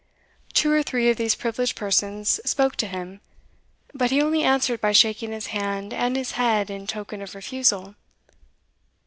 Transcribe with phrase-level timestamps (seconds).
[0.53, 3.21] Two or three of these privileged persons spoke to him,
[3.93, 7.93] but he only answered by shaking his hand and his head in token of refusal.